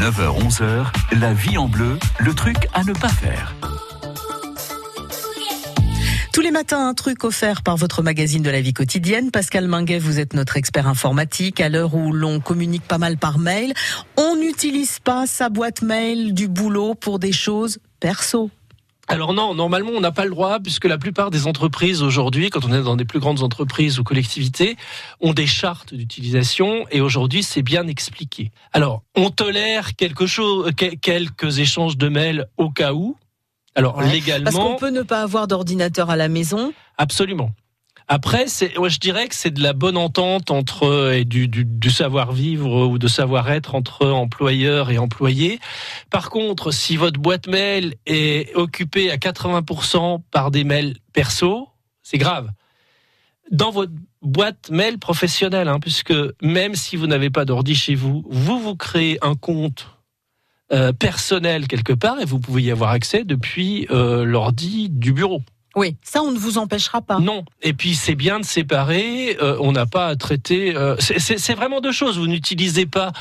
9h-11h, 0.00 0.86
la 1.20 1.34
vie 1.34 1.58
en 1.58 1.68
bleu, 1.68 1.98
le 2.20 2.32
truc 2.32 2.56
à 2.72 2.84
ne 2.84 2.94
pas 2.94 3.10
faire. 3.10 3.54
Tous 6.32 6.40
les 6.40 6.50
matins, 6.50 6.88
un 6.88 6.94
truc 6.94 7.22
offert 7.22 7.60
par 7.60 7.76
votre 7.76 8.02
magazine 8.02 8.42
de 8.42 8.48
la 8.48 8.62
vie 8.62 8.72
quotidienne. 8.72 9.30
Pascal 9.30 9.68
Minguet, 9.68 9.98
vous 9.98 10.18
êtes 10.18 10.32
notre 10.32 10.56
expert 10.56 10.88
informatique. 10.88 11.60
À 11.60 11.68
l'heure 11.68 11.94
où 11.94 12.14
l'on 12.14 12.40
communique 12.40 12.88
pas 12.88 12.96
mal 12.96 13.18
par 13.18 13.38
mail, 13.38 13.74
on 14.16 14.36
n'utilise 14.36 15.00
pas 15.00 15.26
sa 15.26 15.50
boîte 15.50 15.82
mail 15.82 16.32
du 16.32 16.48
boulot 16.48 16.94
pour 16.94 17.18
des 17.18 17.32
choses 17.32 17.78
perso. 18.00 18.50
Alors 19.10 19.34
non, 19.34 19.54
normalement 19.54 19.90
on 19.92 20.00
n'a 20.00 20.12
pas 20.12 20.24
le 20.24 20.30
droit 20.30 20.60
puisque 20.60 20.84
la 20.84 20.96
plupart 20.96 21.32
des 21.32 21.48
entreprises 21.48 22.00
aujourd'hui, 22.00 22.48
quand 22.48 22.64
on 22.64 22.72
est 22.72 22.80
dans 22.80 22.94
des 22.94 23.04
plus 23.04 23.18
grandes 23.18 23.42
entreprises 23.42 23.98
ou 23.98 24.04
collectivités, 24.04 24.76
ont 25.18 25.32
des 25.32 25.48
chartes 25.48 25.94
d'utilisation 25.94 26.86
et 26.92 27.00
aujourd'hui 27.00 27.42
c'est 27.42 27.62
bien 27.62 27.88
expliqué. 27.88 28.52
Alors 28.72 29.02
on 29.16 29.30
tolère 29.30 29.96
quelque 29.96 30.26
chose, 30.26 30.70
quelques 31.02 31.58
échanges 31.58 31.96
de 31.96 32.08
mails 32.08 32.46
au 32.56 32.70
cas 32.70 32.92
où. 32.92 33.16
Alors 33.74 34.00
légalement, 34.00 34.44
parce 34.44 34.56
qu'on 34.56 34.76
peut 34.76 34.90
ne 34.90 35.02
pas 35.02 35.22
avoir 35.22 35.48
d'ordinateur 35.48 36.08
à 36.10 36.14
la 36.14 36.28
maison. 36.28 36.72
Absolument. 36.96 37.50
Après, 38.12 38.46
je 38.48 38.98
dirais 38.98 39.28
que 39.28 39.36
c'est 39.36 39.52
de 39.52 39.62
la 39.62 39.72
bonne 39.72 39.96
entente 39.96 40.50
entre 40.50 41.12
et 41.14 41.24
du, 41.24 41.46
du, 41.46 41.90
savoir-vivre 41.90 42.88
ou 42.88 42.98
de 42.98 43.06
savoir-être 43.06 43.76
entre 43.76 44.08
employeurs 44.08 44.90
et 44.90 44.98
employés. 44.98 45.60
Par 46.10 46.28
contre, 46.28 46.72
si 46.72 46.96
votre 46.96 47.20
boîte 47.20 47.46
mail 47.46 47.94
est 48.06 48.52
occupée 48.56 49.12
à 49.12 49.16
80% 49.16 50.22
par 50.32 50.50
des 50.50 50.64
mails 50.64 50.96
perso, 51.12 51.68
c'est 52.02 52.18
grave. 52.18 52.50
Dans 53.52 53.70
votre 53.70 53.92
boîte 54.22 54.70
mail 54.70 54.98
professionnelle, 54.98 55.68
hein, 55.68 55.78
puisque 55.78 56.14
même 56.42 56.74
si 56.74 56.96
vous 56.96 57.06
n'avez 57.06 57.30
pas 57.30 57.44
d'ordi 57.44 57.76
chez 57.76 57.94
vous, 57.94 58.24
vous 58.28 58.58
vous 58.58 58.74
créez 58.74 59.18
un 59.22 59.36
compte 59.36 59.86
euh, 60.72 60.92
personnel 60.92 61.68
quelque 61.68 61.92
part 61.92 62.20
et 62.20 62.24
vous 62.24 62.40
pouvez 62.40 62.62
y 62.62 62.72
avoir 62.72 62.90
accès 62.90 63.22
depuis 63.22 63.86
euh, 63.92 64.24
l'ordi 64.24 64.88
du 64.90 65.12
bureau. 65.12 65.42
Oui, 65.76 65.96
ça 66.02 66.22
on 66.22 66.32
ne 66.32 66.38
vous 66.38 66.58
empêchera 66.58 67.00
pas. 67.00 67.20
Non, 67.20 67.44
et 67.62 67.72
puis 67.72 67.94
c'est 67.94 68.14
bien 68.14 68.40
de 68.40 68.44
séparer, 68.44 69.36
euh, 69.40 69.56
on 69.60 69.72
n'a 69.72 69.86
pas 69.86 70.08
à 70.08 70.16
traiter... 70.16 70.76
Euh, 70.76 70.96
c'est 70.98 71.54
vraiment 71.54 71.80
deux 71.80 71.92
choses, 71.92 72.18
vous 72.18 72.26
n'utilisez 72.26 72.86
pas... 72.86 73.12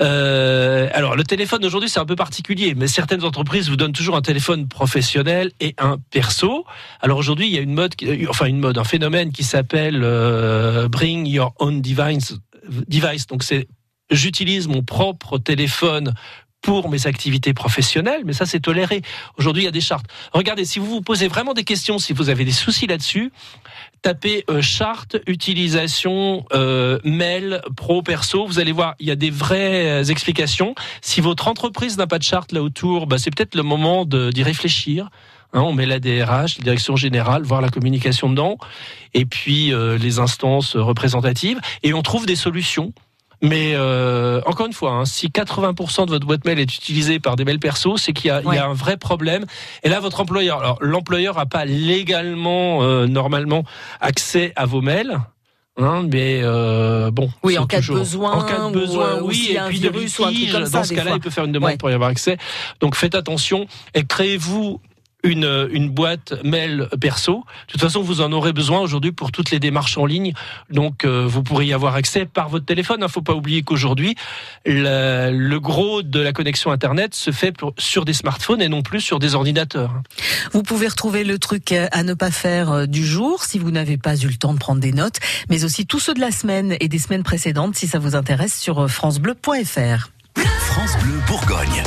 Euh, 0.00 0.88
alors 0.94 1.16
le 1.16 1.22
téléphone 1.22 1.64
aujourd'hui 1.64 1.88
c'est 1.88 2.00
un 2.00 2.06
peu 2.06 2.16
particulier, 2.16 2.74
mais 2.74 2.88
certaines 2.88 3.24
entreprises 3.24 3.68
vous 3.68 3.76
donnent 3.76 3.92
toujours 3.92 4.16
un 4.16 4.22
téléphone 4.22 4.66
professionnel 4.66 5.52
et 5.60 5.74
un 5.78 5.98
perso. 6.10 6.64
Alors 7.00 7.18
aujourd'hui 7.18 7.46
il 7.46 7.54
y 7.54 7.58
a 7.58 7.60
une 7.60 7.74
mode, 7.74 7.94
enfin 8.28 8.46
une 8.46 8.58
mode, 8.58 8.78
un 8.78 8.84
phénomène 8.84 9.32
qui 9.32 9.44
s'appelle 9.44 10.00
Bring 10.90 11.26
Your 11.26 11.52
Own 11.58 11.82
Device. 11.82 12.34
device. 12.88 13.26
Donc 13.26 13.42
c'est 13.42 13.68
j'utilise 14.10 14.66
mon 14.66 14.82
propre 14.82 15.38
téléphone 15.38 16.14
pour 16.62 16.88
mes 16.88 17.06
activités 17.06 17.52
professionnelles, 17.52 18.22
mais 18.24 18.32
ça 18.32 18.46
c'est 18.46 18.60
toléré. 18.60 19.02
Aujourd'hui, 19.36 19.64
il 19.64 19.66
y 19.66 19.68
a 19.68 19.72
des 19.72 19.80
chartes. 19.80 20.06
Regardez, 20.32 20.64
si 20.64 20.78
vous 20.78 20.86
vous 20.86 21.02
posez 21.02 21.28
vraiment 21.28 21.54
des 21.54 21.64
questions, 21.64 21.98
si 21.98 22.12
vous 22.12 22.30
avez 22.30 22.44
des 22.44 22.52
soucis 22.52 22.86
là-dessus, 22.86 23.32
tapez 24.00 24.44
euh, 24.48 24.62
charte 24.62 25.16
utilisation 25.26 26.44
euh, 26.52 26.98
mail 27.04 27.62
pro 27.76 28.02
perso. 28.02 28.46
Vous 28.46 28.60
allez 28.60 28.72
voir, 28.72 28.94
il 29.00 29.06
y 29.06 29.10
a 29.10 29.16
des 29.16 29.30
vraies 29.30 30.02
euh, 30.02 30.04
explications. 30.04 30.74
Si 31.00 31.20
votre 31.20 31.48
entreprise 31.48 31.98
n'a 31.98 32.06
pas 32.06 32.18
de 32.18 32.24
charte 32.24 32.52
là 32.52 32.62
autour, 32.62 33.06
bah, 33.06 33.18
c'est 33.18 33.34
peut-être 33.34 33.54
le 33.54 33.62
moment 33.62 34.04
d'y 34.04 34.42
réfléchir. 34.42 35.08
Hein, 35.52 35.60
on 35.60 35.72
met 35.72 35.86
la 35.86 36.00
DRH, 36.00 36.58
la 36.58 36.64
direction 36.64 36.96
générale, 36.96 37.42
voir 37.42 37.60
la 37.60 37.68
communication 37.68 38.30
dedans, 38.30 38.56
et 39.12 39.26
puis 39.26 39.70
les 40.00 40.18
instances 40.18 40.76
représentatives, 40.76 41.60
et 41.82 41.92
on 41.92 42.00
trouve 42.00 42.24
des 42.24 42.36
solutions. 42.36 42.94
Mais 43.42 43.72
euh, 43.74 44.40
encore 44.46 44.66
une 44.66 44.72
fois, 44.72 44.92
hein, 44.92 45.04
si 45.04 45.26
80% 45.26 46.06
de 46.06 46.10
votre 46.10 46.26
boîte 46.26 46.44
mail 46.44 46.60
est 46.60 46.74
utilisée 46.74 47.18
par 47.18 47.34
des 47.34 47.44
mails 47.44 47.58
perso, 47.58 47.96
c'est 47.96 48.12
qu'il 48.12 48.26
y, 48.30 48.54
y, 48.54 48.58
a 48.58 48.66
un 48.66 48.72
vrai 48.72 48.96
problème. 48.96 49.44
Et 49.82 49.88
là, 49.88 49.98
votre 49.98 50.20
employeur, 50.20 50.60
alors 50.60 50.78
l'employeur 50.80 51.36
n'a 51.36 51.46
pas 51.46 51.64
légalement, 51.64 52.82
euh, 52.82 53.06
normalement, 53.06 53.64
accès 54.00 54.52
à 54.54 54.64
vos 54.64 54.80
mails. 54.80 55.18
Hein, 55.78 56.06
mais 56.12 56.40
euh, 56.42 57.10
bon. 57.10 57.30
Oui, 57.42 57.56
en 57.56 57.66
cas 57.66 57.80
de 57.80 57.86
besoin. 57.86 58.32
En 58.32 58.42
cas 58.42 58.68
de 58.68 58.72
besoin, 58.72 59.16
euh, 59.16 59.20
oui. 59.22 59.52
Et 59.52 59.58
puis 59.68 59.80
de 59.80 59.88
virus, 59.88 60.18
ou 60.18 60.24
un 60.24 60.32
truc 60.32 60.52
comme 60.52 60.66
ça, 60.66 60.78
dans 60.78 60.84
ce 60.84 60.94
cas-là, 60.94 61.12
il 61.14 61.20
peut 61.20 61.30
faire 61.30 61.44
une 61.44 61.52
demande 61.52 61.78
pour 61.78 61.90
y 61.90 61.94
avoir 61.94 62.10
accès. 62.10 62.36
Donc 62.80 62.94
faites 62.94 63.14
attention 63.14 63.66
et 63.94 64.04
créez-vous 64.04 64.80
une, 65.22 65.68
une 65.72 65.88
boîte 65.88 66.34
mail 66.44 66.88
perso. 67.00 67.44
De 67.66 67.72
toute 67.72 67.80
façon, 67.80 68.02
vous 68.02 68.20
en 68.20 68.32
aurez 68.32 68.52
besoin 68.52 68.80
aujourd'hui 68.80 69.12
pour 69.12 69.32
toutes 69.32 69.50
les 69.50 69.60
démarches 69.60 69.96
en 69.98 70.06
ligne. 70.06 70.32
Donc, 70.70 71.04
euh, 71.04 71.24
vous 71.26 71.42
pourrez 71.42 71.66
y 71.66 71.72
avoir 71.72 71.94
accès 71.94 72.26
par 72.26 72.48
votre 72.48 72.64
téléphone. 72.64 72.96
Il 73.00 73.04
ne 73.04 73.08
faut 73.08 73.22
pas 73.22 73.34
oublier 73.34 73.62
qu'aujourd'hui, 73.62 74.16
le, 74.66 75.30
le, 75.30 75.60
gros 75.60 76.02
de 76.02 76.20
la 76.20 76.32
connexion 76.32 76.70
Internet 76.70 77.14
se 77.14 77.30
fait 77.30 77.52
pour, 77.52 77.74
sur 77.78 78.04
des 78.04 78.12
smartphones 78.12 78.62
et 78.62 78.68
non 78.68 78.82
plus 78.82 79.00
sur 79.00 79.18
des 79.18 79.34
ordinateurs. 79.34 79.92
Vous 80.52 80.62
pouvez 80.62 80.88
retrouver 80.88 81.24
le 81.24 81.38
truc 81.38 81.72
à 81.72 82.02
ne 82.02 82.14
pas 82.14 82.30
faire 82.30 82.70
euh, 82.70 82.86
du 82.86 83.06
jour 83.06 83.44
si 83.44 83.58
vous 83.58 83.70
n'avez 83.70 83.96
pas 83.96 84.16
eu 84.16 84.26
le 84.26 84.36
temps 84.36 84.54
de 84.54 84.58
prendre 84.58 84.80
des 84.80 84.92
notes, 84.92 85.20
mais 85.48 85.64
aussi 85.64 85.86
tous 85.86 86.00
ceux 86.00 86.14
de 86.14 86.20
la 86.20 86.30
semaine 86.30 86.76
et 86.80 86.88
des 86.88 86.98
semaines 86.98 87.22
précédentes 87.22 87.76
si 87.76 87.86
ça 87.86 87.98
vous 87.98 88.16
intéresse 88.16 88.58
sur 88.58 88.80
euh, 88.80 88.88
francebleu.fr. 88.88 90.10
France 90.36 90.96
Bleu 91.02 91.20
Bourgogne. 91.26 91.82